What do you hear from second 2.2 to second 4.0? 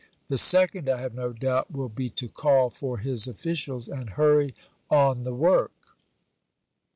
call for his officials